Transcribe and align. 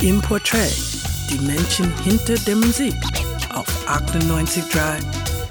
Im 0.00 0.20
Portrait, 0.22 0.72
die 1.28 1.40
Menschen 1.44 1.92
hinter 2.04 2.36
der 2.46 2.54
Musik 2.54 2.94
auf 3.52 3.66
98.3 3.88 5.02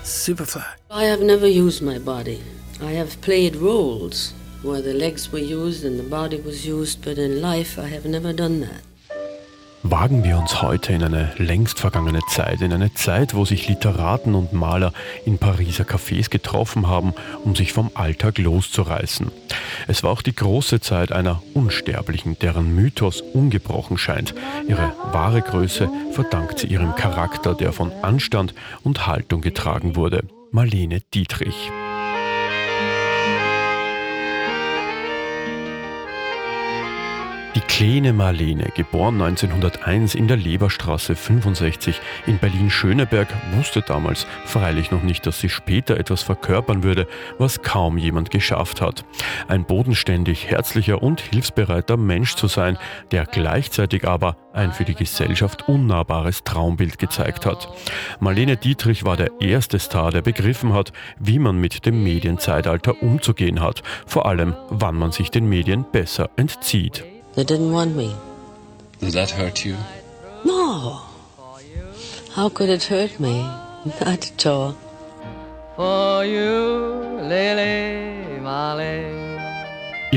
Superfly. 0.05 0.63
I 0.89 1.04
have 1.04 1.21
never 1.21 1.46
used 1.46 1.81
my 1.81 2.00
body. 2.00 2.39
I 2.81 2.93
have 2.93 3.19
played 3.19 3.57
roles 3.57 4.33
where 4.63 4.81
the 4.81 4.93
legs 4.93 5.33
were 5.33 5.41
used 5.41 5.83
and 5.83 5.99
the 5.99 6.09
body 6.09 6.39
was 6.39 6.65
used, 6.65 7.03
but 7.03 7.17
in 7.17 7.41
life 7.41 7.77
I 7.77 7.89
have 7.89 8.05
never 8.05 8.31
done 8.31 8.61
that. 8.61 8.83
Wagen 9.84 10.23
wir 10.23 10.38
uns 10.38 10.62
heute 10.62 10.91
in 10.91 11.04
eine 11.04 11.32
längst 11.38 11.80
vergangene 11.80 12.21
Zeit, 12.27 12.62
in 12.62 12.73
eine 12.73 12.94
Zeit, 12.96 13.36
wo 13.36 13.46
sich 13.46 13.68
Literaten 13.68 14.34
und 14.34 14.52
Maler 14.52 14.91
in 15.23 15.38
Pariser 15.38 15.84
Cafés 15.84 16.30
getroffen 16.30 16.88
haben, 16.88 17.14
um 17.44 17.55
sich 17.55 17.73
vom 17.73 17.91
Alltag 17.94 18.40
loszureißen. 18.40 19.32
Es 19.88 20.04
war 20.04 20.12
auch 20.12 20.21
die 20.21 20.36
große 20.36 20.82
Zeit 20.82 21.12
einer 21.12 21.41
Unsterblichen, 21.54 22.38
deren 22.40 22.76
Mythos 22.76 23.21
ungebrochen 23.21 23.98
scheint. 23.98 24.34
Ihre 24.68 24.94
wahre 25.12 25.41
Größe 25.41 25.89
verdankt 26.12 26.59
sie 26.59 26.67
ihrem 26.67 26.95
Charakter, 26.95 27.53
der 27.53 27.72
von 27.72 27.91
Anstand 28.02 28.53
und 28.84 29.05
Haltung 29.08 29.41
getragen 29.41 29.95
wurde. 29.95 30.23
Marlene 30.52 31.02
Dietrich. 31.14 31.72
Kleine 37.67 38.13
Marlene, 38.13 38.71
geboren 38.76 39.21
1901 39.21 40.16
in 40.16 40.27
der 40.27 40.38
Leberstraße 40.38 41.16
65 41.16 42.02
in 42.25 42.38
Berlin-Schöneberg, 42.39 43.27
wusste 43.55 43.81
damals 43.81 44.25
freilich 44.45 44.91
noch 44.91 45.03
nicht, 45.03 45.25
dass 45.25 45.39
sie 45.39 45.49
später 45.49 45.98
etwas 45.98 46.23
verkörpern 46.23 46.84
würde, 46.84 47.08
was 47.38 47.61
kaum 47.61 47.98
jemand 47.98 48.31
geschafft 48.31 48.81
hat. 48.81 49.05
Ein 49.48 49.66
bodenständig, 49.66 50.48
herzlicher 50.48 51.03
und 51.03 51.22
hilfsbereiter 51.22 51.98
Mensch 51.98 52.35
zu 52.35 52.48
sein, 52.48 52.77
der 53.11 53.25
gleichzeitig 53.25 54.08
aber 54.08 54.38
ein 54.53 54.72
für 54.72 54.86
die 54.86 54.95
Gesellschaft 54.95 55.67
unnahbares 55.67 56.44
Traumbild 56.44 56.97
gezeigt 56.97 57.45
hat. 57.45 57.70
Marlene 58.20 58.58
Dietrich 58.58 59.05
war 59.05 59.17
der 59.17 59.30
erste 59.39 59.80
Star, 59.80 60.11
der 60.11 60.22
begriffen 60.22 60.73
hat, 60.73 60.94
wie 61.20 61.39
man 61.39 61.59
mit 61.59 61.86
dem 61.86 62.03
Medienzeitalter 62.03 63.02
umzugehen 63.03 63.61
hat, 63.61 63.83
vor 64.05 64.25
allem 64.25 64.55
wann 64.70 64.95
man 64.95 65.11
sich 65.11 65.30
den 65.30 65.47
Medien 65.47 65.86
besser 65.92 66.30
entzieht. 66.38 67.17
They 67.38 67.43
didn't 67.43 67.71
want 67.71 67.95
me. 67.95 68.16
Did 68.99 69.13
that 69.13 69.30
hurt 69.30 69.63
you? 69.63 69.77
No. 70.43 71.02
How 72.31 72.49
could 72.49 72.67
it 72.67 72.85
hurt 72.85 73.19
me? 73.19 73.41
Not 74.02 74.31
at 74.31 74.45
all. 74.47 74.75
For 75.75 76.25
you, 76.25 77.21
Lily 77.21 77.38
Marley. 77.38 77.56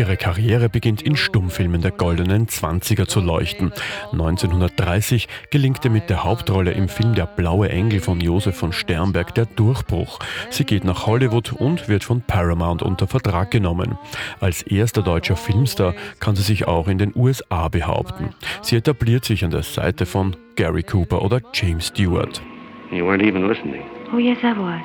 Ihre 0.01 0.17
Karriere 0.17 0.71
beginnt 0.71 1.03
in 1.03 1.15
Stummfilmen 1.15 1.83
der 1.83 1.91
goldenen 1.91 2.47
20er 2.47 3.07
zu 3.07 3.21
leuchten. 3.21 3.71
1930 4.13 5.29
gelingt 5.51 5.85
ihr 5.85 5.91
mit 5.91 6.09
der 6.09 6.25
Hauptrolle 6.25 6.71
im 6.71 6.89
Film 6.89 7.15
Der 7.15 7.27
blaue 7.27 7.69
Engel 7.69 8.01
von 8.01 8.19
Josef 8.19 8.57
von 8.57 8.73
Sternberg 8.73 9.35
der 9.35 9.45
Durchbruch. 9.45 10.19
Sie 10.49 10.65
geht 10.65 10.85
nach 10.85 11.07
Hollywood 11.07 11.53
und 11.53 11.91
wird 11.91 12.03
von 12.03 12.23
Paramount 12.23 12.83
unter 12.83 13.07
Vertrag 13.07 13.51
genommen. 13.51 13.99
Als 14.41 14.63
erster 14.63 15.03
deutscher 15.03 15.37
Filmstar 15.37 15.93
kann 16.19 16.35
sie 16.35 16.45
sich 16.45 16.67
auch 16.67 16.89
in 16.89 16.97
den 16.97 17.13
USA 17.15 17.69
behaupten. 17.69 18.31
Sie 18.63 18.77
etabliert 18.77 19.27
sich 19.27 19.45
an 19.45 19.51
der 19.51 19.65
Seite 19.65 20.07
von 20.07 20.35
Gary 20.57 20.83
Cooper 20.83 21.21
oder 21.21 21.43
James 21.53 21.89
Stewart. 21.89 22.41
You 22.91 23.05
weren't 23.05 23.23
even 23.23 23.47
listening. 23.47 23.83
Oh, 24.15 24.19
yes, 24.19 24.39
I 24.39 24.59
was. 24.59 24.81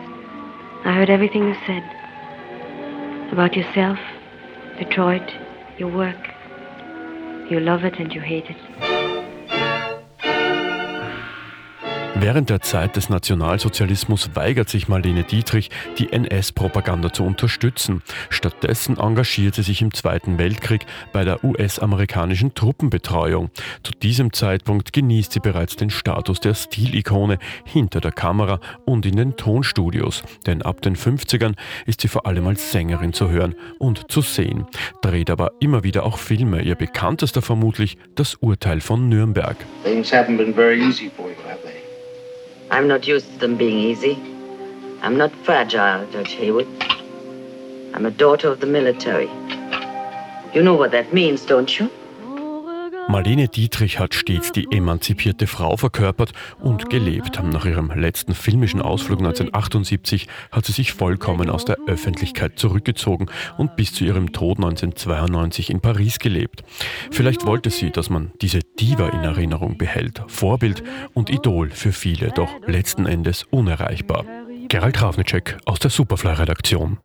I 0.84 0.92
heard 0.92 1.10
everything 1.10 1.48
you 1.48 1.56
said 1.66 1.84
about 3.32 3.56
yourself, 3.56 3.98
Detroit, 4.78 5.32
your 5.78 5.90
work. 5.90 6.28
You 7.50 7.62
love 7.62 7.86
it 7.86 7.98
and 7.98 8.14
you 8.14 8.20
hate 8.20 8.46
it. 8.50 9.15
Während 12.26 12.50
der 12.50 12.60
Zeit 12.62 12.96
des 12.96 13.10
Nationalsozialismus 13.10 14.32
weigert 14.34 14.68
sich 14.68 14.88
Marlene 14.88 15.26
Dietrich, 15.26 15.70
die 16.00 16.12
NS-Propaganda 16.12 17.14
zu 17.14 17.24
unterstützen. 17.24 18.02
Stattdessen 18.32 18.98
engagiert 18.98 19.54
sie 19.54 19.62
sich 19.62 19.84
im 19.84 19.94
Zweiten 19.94 20.40
Weltkrieg 20.40 20.88
bei 21.14 21.24
der 21.24 21.44
US-amerikanischen 21.44 22.56
Truppenbetreuung. 22.56 23.52
Zu 23.84 23.92
diesem 23.92 24.34
Zeitpunkt 24.34 24.92
genießt 24.92 25.34
sie 25.34 25.40
bereits 25.40 25.76
den 25.76 25.92
Status 25.92 26.40
der 26.40 26.56
Stilikone 26.56 27.38
hinter 27.64 28.02
der 28.02 28.12
Kamera 28.12 28.60
und 28.86 29.06
in 29.06 29.18
den 29.18 29.36
Tonstudios. 29.36 30.24
Denn 30.48 30.64
ab 30.64 30.82
den 30.82 30.96
50ern 30.96 31.54
ist 31.86 32.02
sie 32.02 32.08
vor 32.08 32.26
allem 32.26 32.48
als 32.48 32.72
Sängerin 32.72 33.14
zu 33.14 33.30
hören 33.30 33.54
und 33.78 34.12
zu 34.12 34.22
sehen. 34.22 34.66
Dreht 35.04 35.30
aber 35.30 35.52
immer 35.60 35.84
wieder 35.84 36.04
auch 36.04 36.18
Filme. 36.18 36.64
Ihr 36.64 36.74
bekanntester 36.74 37.44
vermutlich 37.44 38.00
das 38.16 38.34
Urteil 38.34 38.82
von 38.82 39.10
Nürnberg. 39.10 39.58
Things 39.84 40.12
haven't 40.12 40.38
been 40.38 40.56
very 40.56 40.82
easy 40.82 41.12
for 41.16 41.28
you? 41.28 41.35
I'm 42.76 42.90
not 42.90 43.08
used 43.08 43.32
to 43.32 43.38
them 43.38 43.56
being 43.56 43.80
easy. 43.80 44.16
I'm 45.02 45.18
not 45.18 45.34
fragile, 45.46 46.06
Judge 46.12 46.34
Haywood. 46.34 46.68
I'm 47.94 48.06
a 48.06 48.12
daughter 48.12 48.50
of 48.50 48.60
the 48.60 48.68
military. 48.68 49.30
You 50.54 50.62
know 50.62 50.74
what 50.74 50.92
that 50.92 51.14
means, 51.14 51.46
don't 51.46 51.80
you? 51.80 51.90
Marlene 53.08 53.48
Dietrich 53.48 54.00
hat 54.00 54.16
stets 54.16 54.52
die 54.52 54.68
emanzipierte 54.72 55.46
Frau 55.46 55.78
verkörpert 55.78 56.34
und 56.60 56.90
gelebt. 56.90 57.40
Nach 57.44 57.66
ihrem 57.66 57.92
letzten 57.92 58.34
filmischen 58.34 58.82
Ausflug 58.82 59.20
1978 59.20 60.28
hat 60.52 60.66
sie 60.66 60.72
sich 60.72 60.94
vollkommen 60.94 61.50
aus 61.50 61.66
der 61.66 61.78
Öffentlichkeit 61.86 62.58
zurückgezogen 62.58 63.28
und 63.58 63.76
bis 63.76 63.94
zu 63.94 64.06
ihrem 64.06 64.34
Tod 64.34 64.58
1992 64.58 65.70
in 65.70 65.82
Paris 65.82 66.18
gelebt. 66.18 66.64
Vielleicht 67.12 67.46
wollte 67.46 67.70
sie, 67.70 67.92
dass 67.92 68.10
man 68.10 68.32
diese 68.42 68.60
Diva 68.60 69.10
in 69.10 69.24
Erinnerung 69.24 69.78
behält. 69.78 70.24
Vorbild 70.28 70.84
und 71.14 71.30
Idol 71.30 71.70
für 71.70 71.92
viele, 71.92 72.32
doch 72.32 72.50
letzten 72.66 73.06
Endes 73.06 73.44
unerreichbar. 73.44 74.26
Gerald 74.68 75.00
Ravnicek 75.00 75.58
aus 75.66 75.78
der 75.78 75.92
Superfly-Redaktion. 75.92 76.98